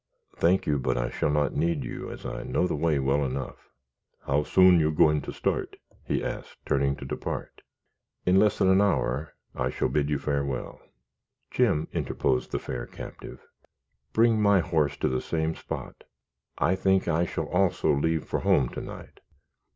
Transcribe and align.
"Thank 0.35 0.65
you; 0.65 0.79
but 0.79 0.97
I 0.97 1.11
shall 1.11 1.29
not 1.29 1.53
need 1.53 1.83
you, 1.83 2.09
as 2.09 2.25
I 2.25 2.41
know 2.41 2.65
the 2.65 2.75
way 2.75 2.97
well 2.97 3.23
enough." 3.23 3.69
"How 4.25 4.41
soon 4.41 4.79
you 4.79 4.89
goin' 4.91 5.21
to 5.21 5.31
start?" 5.31 5.75
he 6.03 6.23
asked, 6.23 6.57
turning 6.65 6.95
to 6.95 7.05
depart. 7.05 7.61
"In 8.25 8.39
less 8.39 8.57
than 8.57 8.69
an 8.71 8.81
hour 8.81 9.35
I 9.53 9.69
shall 9.69 9.89
bid 9.89 10.09
you 10.09 10.17
farewell." 10.17 10.81
"Jim," 11.51 11.87
interposed 11.93 12.49
the 12.51 12.57
fair 12.57 12.87
captive, 12.87 13.45
"bring 14.11 14.41
my 14.41 14.59
horse 14.61 14.97
to 14.97 15.07
the 15.07 15.21
same 15.21 15.53
spot. 15.53 16.03
I 16.57 16.73
think 16.73 17.07
I 17.07 17.27
shall 17.27 17.45
also 17.49 17.93
leave 17.93 18.25
for 18.25 18.39
home 18.39 18.69
to 18.69 18.81
night. 18.81 19.19